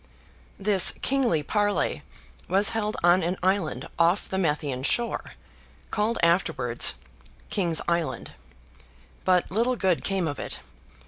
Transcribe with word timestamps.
This 0.57 0.93
"kingly 1.03 1.43
parlee" 1.43 2.01
was 2.47 2.69
held 2.69 2.97
on 3.03 3.21
an 3.21 3.37
island 3.43 3.87
off 3.99 4.27
the 4.27 4.37
Methian 4.37 4.83
shore, 4.83 5.33
called 5.91 6.17
afterwards 6.23 6.95
"King's 7.51 7.81
Island." 7.87 8.31
But 9.25 9.51
little 9.51 9.75
good 9.75 10.03
came 10.03 10.27
of 10.27 10.39
it. 10.39 10.57